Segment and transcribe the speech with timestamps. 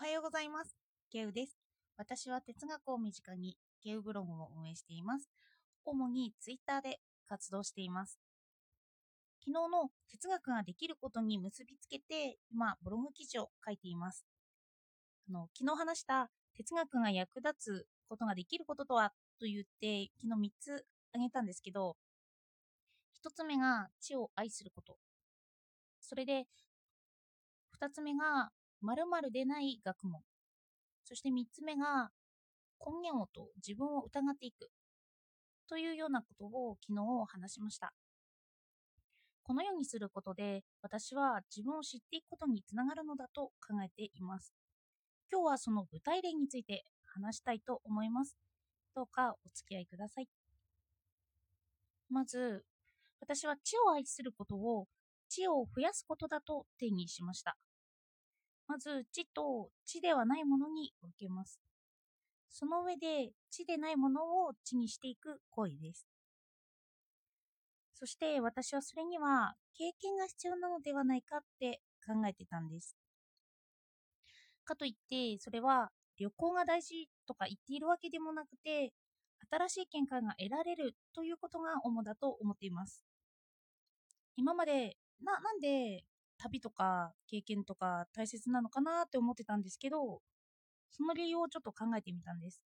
[0.00, 0.76] はようございます。
[1.10, 1.58] ケウです。
[1.96, 5.28] 私は哲学を身近にケウブログを運営しています。
[5.84, 8.20] 主にツイッターで活動しています。
[9.44, 14.24] 昨日の哲学ができることに結びつけて、今、ブログ記事を書いています。
[15.28, 19.10] あの昨日話した哲学が役立つことができることとは
[19.40, 21.96] と言って、昨日3つ挙げたんですけど、
[23.24, 24.96] 1つ目が知を愛すること。
[26.00, 26.46] それで、
[27.82, 28.52] 2つ目が
[28.82, 30.22] 〇〇でない学問。
[31.04, 32.10] そして3つ目が
[32.84, 34.70] 根源をと自分を疑っていく。
[35.68, 37.92] というようなことを昨日話しました。
[39.42, 44.52] このようにすることで私は自分を知っていくことにつながるのだと考えています。
[45.30, 48.36] 今日はその具体例について話したいと思います。
[48.94, 50.28] どうかお付き合いください。
[52.10, 52.64] まず、
[53.20, 54.86] 私は知を愛することを
[55.28, 57.56] 知を増やすことだと定義しました。
[58.68, 61.58] まず、知と知ではないものに分けます。
[62.50, 66.06] その上で、知でないものを知にしていく行為です。
[67.94, 72.94] そして私はそれには経験が必要なのではないかって考えてたんです。
[74.64, 78.92] かといって、それは旅行が大事とか言っているわけでもなくて、
[79.50, 83.04] 新しい見解が得られるということが主だと思っています。
[84.36, 86.04] 今まで、な、なんで
[86.38, 90.20] 旅とか経験とか大切なのかなって思ってたんですけど、
[90.90, 92.62] その理由をちょっと考えてみたんです。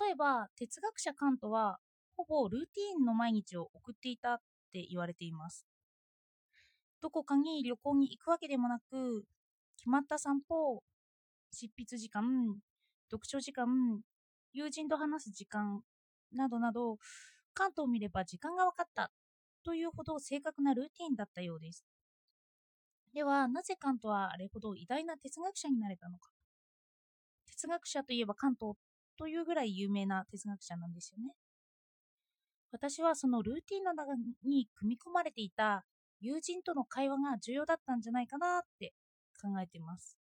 [0.00, 1.78] 例えば、哲学者カントは、
[2.16, 4.38] ほぼルーティーンの毎日を送っていたっ
[4.72, 5.66] て言われています。
[7.00, 9.24] どこかに旅行に行くわけでもなく、
[9.76, 10.82] 決まった散歩、
[11.52, 12.58] 執筆時間、
[13.10, 14.00] 読書時間、
[14.52, 15.82] 友人と話す時間
[16.32, 16.98] などなど、
[17.54, 19.10] カントを見れば時間が分かった
[19.68, 21.84] というほど正確なルーティンだったようです。
[23.12, 26.30] では、なぜカントはあれほど偉大な哲学者になれたのか。
[27.44, 28.78] 哲学者といえばカント
[29.18, 31.34] というぐらい有名な哲学者なんですよね。
[32.72, 35.84] 私はそのルーティンの中に組み込まれていた
[36.18, 38.94] 友人との会話が重要だったんじゃないかなって
[39.38, 40.16] 考えています。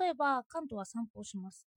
[0.00, 1.68] 例えば、カントは散歩をします。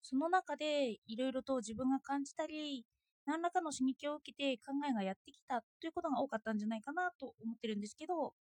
[0.00, 2.86] その中でいろいろと自分が感じたり、
[3.26, 8.34] 何らかの刺激を受けて考えがやってきたということが多かったんじゃないかなと思ってるんですけど、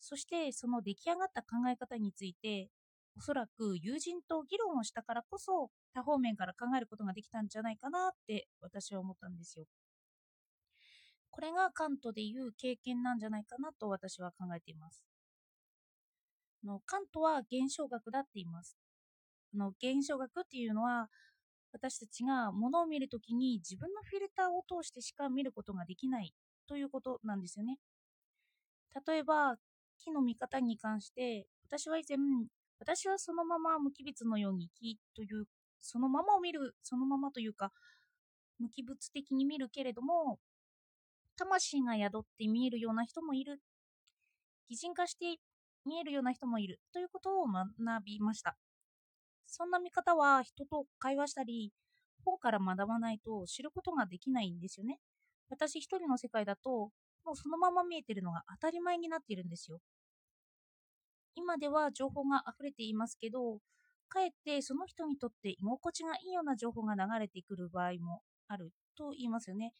[0.00, 2.68] そしてその出来上がった考え方について、
[3.16, 9.66] おそらく友人と議論をしたからこそ多方面から考えることができたんじゃないかなって私は思ったんですよ。
[11.30, 15.04] これがカントでいう経験なんじゃないかなと私は考えています。
[16.64, 18.76] のカントは現象学だって言います。
[19.54, 21.08] の現象学っていうのは
[21.72, 26.32] 私たちが物を見るときに自分のフィルターを通してしか見ることができない
[26.68, 27.78] ということなんですよね。
[29.06, 29.56] 例えば
[29.98, 32.18] 木の見方に関して私は以前
[32.78, 35.46] 私はそのまま無機物のように木という
[35.80, 37.72] そのままを見るそのままというか
[38.58, 40.38] 無機物的に見るけれども
[41.36, 43.60] 魂が宿って見えるような人もいる。
[44.68, 45.36] 擬人化して
[45.84, 46.80] 見えるような人もいる。
[46.92, 47.66] ということを学
[48.04, 48.56] びました。
[49.52, 51.72] そんな見方は人と会話したり
[52.24, 54.98] 本から学ばないと知ることができないんですよね
[55.48, 56.90] 私一人の世界だと
[57.24, 59.78] もうそのまま見えてるのが当たり前になっているんですよ
[61.34, 63.58] 今では情報が溢れていますけど、
[64.08, 69.72] かえってその人にとって居心地がいいような情報が流れてくる場合もあると言いますよね。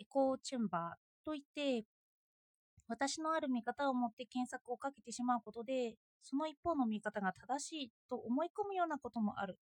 [0.00, 1.84] エコーチェンバーといって、
[2.88, 9.58] 私のある見方を持って検索をかけてしまうことで、その一方の見方が正しいと思い込むようなこともある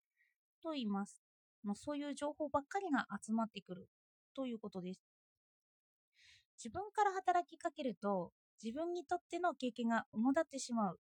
[0.62, 1.22] と言います。
[1.62, 3.88] もうそういう情報ばっかりが集まってくる
[4.34, 5.00] ということです。
[6.58, 11.00] 自分から働きかけると、自分にとっての経験が主だってしまう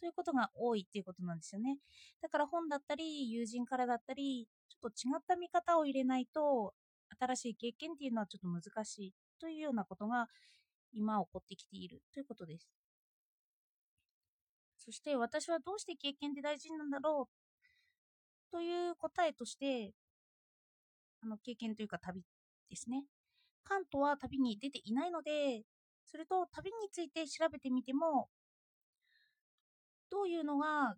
[0.00, 1.78] ということが多いっていうことなんですよね。
[2.22, 6.74] だから本だったり、友人からだったり、ちょっと違った見方を入れないと、
[7.18, 10.28] 新しい経験っていうのはちょっと難しいというようなことが
[10.94, 12.68] 今起こってきているということです。
[14.78, 19.92] そして私はどうして経験って大事なんだろうという答えとして、
[21.22, 22.22] あの経験というか旅
[22.68, 23.04] ですね。
[23.64, 25.62] カントは旅に出ていないので、
[26.06, 28.28] それと旅について調べてみても、
[30.10, 30.94] どういうのが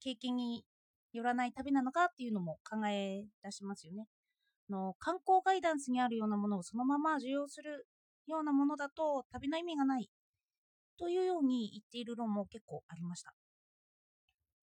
[0.00, 0.64] 経験に
[1.12, 4.06] よらない旅なのかっていうのも考え出しますよね。
[4.70, 7.86] の観光ガイダンスにあるようなものをそのまま受容する
[8.26, 10.08] ようなものだと旅の意味がない
[10.98, 13.34] というように言っている論も結構ありました。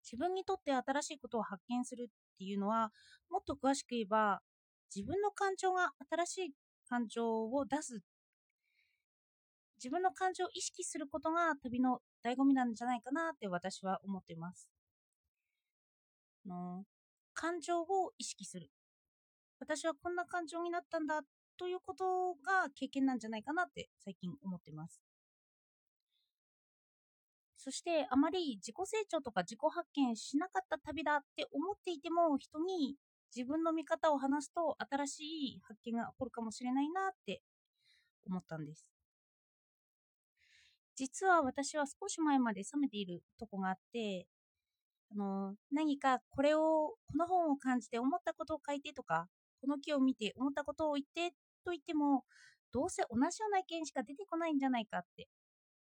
[0.04, 2.92] 自分にとって新しいことを発見するっていうのは
[3.28, 4.40] もっと詳しく言えば
[4.94, 6.52] 自分の感情が新しい
[6.88, 8.02] 感情を出す
[9.78, 14.68] 自分の感情を意識することが旅の醍醐味なんじゃないかなって私は思っています。
[16.46, 16.84] の
[17.34, 18.70] 感情を意識する。
[19.60, 21.20] 私はこんな感情になったんだ
[21.58, 25.00] ということが経験なんじゃないかなって最近思ってます。
[27.56, 32.94] そしてあまり自己成長とか自己発見しなかった旅だって思っていても人に
[33.34, 35.20] 自分の見方を話すと新し
[35.56, 37.42] い発見が起こるかもしれないなって
[38.28, 38.88] 思ったんです。
[40.94, 44.26] 実は私は少し前まで冷めているとこがあって
[45.12, 49.26] あの何かこれをこの本を感じて思ったことを書いてとか
[49.60, 51.34] この木を見て思ったことを言って
[51.66, 52.24] と言っても
[52.72, 55.28] どうせ同じような意見しか出てこないんじゃないかって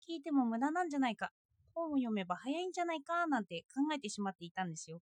[0.10, 1.32] 聞いても無駄なんじゃないか
[1.76, 5.02] 本を読めば早いんじゃないかなんて考えてしまっていたんですよ。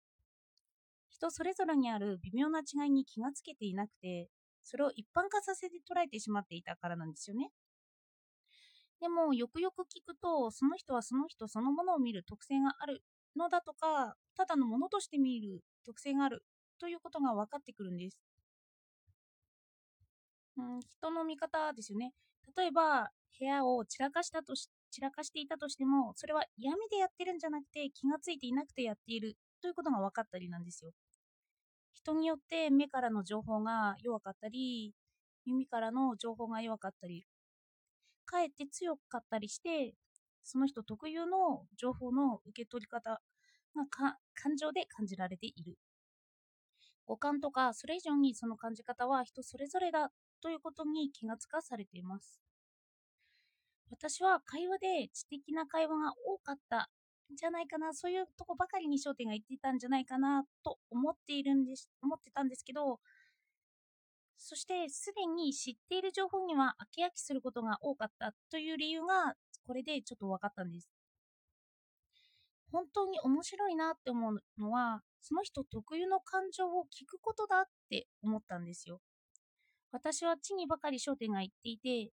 [1.10, 4.28] 人それぞれにある微妙な違いに気がつけていなくて
[4.64, 7.50] それを一般化させて捉えてしまっていたからなんですよね。
[9.00, 13.02] でもよくよく聞くとその人はその人そのものを見る特性がある
[13.36, 16.44] のだとかただのものとして見る特性がある
[16.78, 18.18] ということが分かってくるんです、
[20.56, 22.12] うん、人の見方ですよね。
[22.56, 30.92] 例えば部屋を散らかしたとし散らかしていたとしてもそれは闇でやってるんじゃなくて気がついていなくてやっているということが分かったりなんですよ。
[31.94, 34.94] 人によって目からの情報が弱かったり
[35.46, 37.26] 耳からの情報が弱かったり
[38.26, 39.94] かえって強かったりして
[40.42, 43.20] その人特有の情報の受け取り方
[43.76, 43.86] が
[44.34, 45.78] 感情で感じられている。
[47.06, 50.10] 五感とかそれ以上にその感じ方は人それぞれだ
[50.42, 52.40] ということに気がつかされています
[53.90, 56.90] 私は会話で知的な会話が多かった
[57.32, 62.98] んじゃないかなそういうとこばかりに焦点が言っていたんじゃないかなと思っているんです思ってたんですけど
[64.44, 69.34] そしてすでに知っている情報には飽き飽きすることが多かったという理由が
[69.66, 70.90] これでちょっと分かったんです。
[72.72, 79.00] 本当に面白いなって思うのはその人特有の感情を聞くことだって思ったんですよ。
[79.92, 82.10] 私は地にばかり焦点がいっていて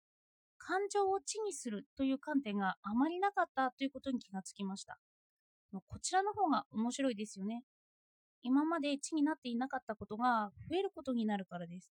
[0.58, 4.98] 感情を地にするという観点があまりなかったということに気がつきました。
[5.72, 7.62] こちらの方が面白いですよね。
[8.42, 11.90] 今まで地になっていなかったことが増えることになるからです。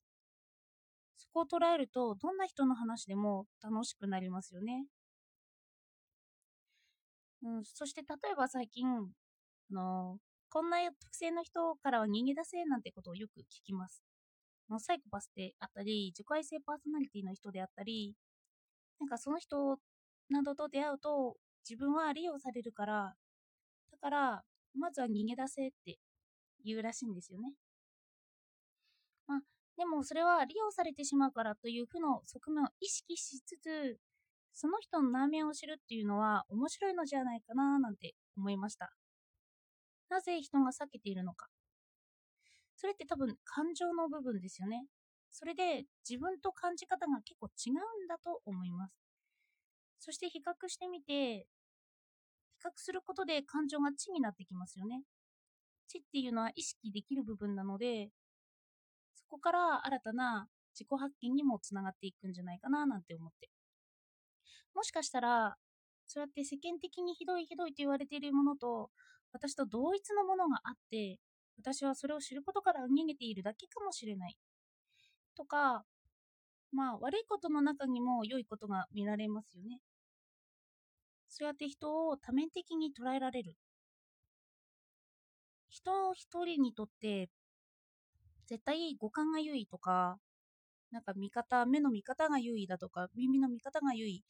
[1.17, 4.85] そこを捉えると、どんな人の話でも楽しくなりますよね。
[7.43, 10.17] うん、そして例えば最近、あの
[10.49, 14.10] こんな特性の人からは逃げ出せなんてことをよく聞きます。
[14.79, 18.15] サイコパスであったり、自己愛性パーソナリティの人であったり、
[18.99, 19.77] なんかその人
[20.29, 21.35] などと出会うと
[21.69, 23.15] 自分は利用されるから、
[23.91, 24.43] だから
[24.77, 25.97] まずは逃げ出せって
[26.63, 27.53] 言うらしいんですよね。
[29.27, 29.39] まあ、
[29.77, 33.99] でもそれは利用されてしまうからという負の側面を意識しつつ、
[34.53, 38.93] その人の内面を知るっていうのは面白いのじゃないかななんて思いました。
[40.09, 41.47] なぜ人が避けているのか。
[42.81, 44.87] それって多分感情の部分ですよね。
[45.29, 48.95] それで自分と感じ方が結構違うんだと思います。
[49.99, 51.45] そして比較してみて、
[52.57, 55.03] 比較することで感情が知になってきますよね。
[55.87, 58.09] 知っていうのは意識できる部分なので、
[59.13, 63.51] そこから新たな自己発見にもつながっていくんじゃないかななんて思って。
[64.73, 65.55] もしかしたら、
[66.07, 68.89] そうやって世間的にひどいひどいと言われているものと、
[69.33, 71.19] 私と同一のものがあって、
[71.57, 74.37] 私はそれを知ることから逃げているだけかもしれない。
[75.35, 75.85] とか、
[76.71, 79.79] まあ悪いことの中にも良いことが見られますよね。
[81.29, 83.55] そうやって人を多面的に捉えられる。
[85.69, 87.29] 人一人にとって
[88.47, 90.17] 絶対五感が優位とか、
[90.91, 94.23] なんか見方、目の見方が優位だとか、耳の見方が優位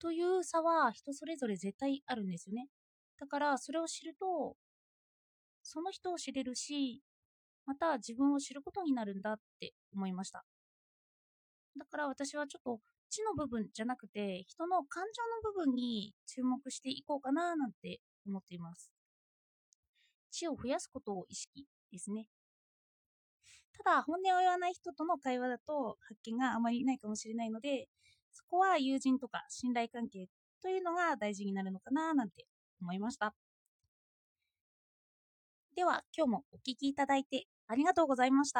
[0.00, 2.68] という差は人それぞれ絶対あるんですよね。
[3.18, 4.56] だからそれを知ると、
[5.66, 7.02] その人を知れるし、
[7.66, 10.44] また自分を知ることになるんだって思いました。
[11.76, 12.80] だから私はちょっと
[13.10, 18.92] 知の部分じゃなくて、人の感情の部分に注目していこうかななんて思っています。
[20.30, 22.28] 知を増やすことを意識ですね。
[23.76, 27.88] ただ、本音を言わない人との会話だと発見があまりないかもしれないので、
[28.32, 30.28] そこは友人とか信頼関係
[30.62, 32.46] というのが大事になるのかななんて
[32.80, 33.34] 思いました。
[35.76, 38.54] では、今日もお聴きいただいてありがとうございました。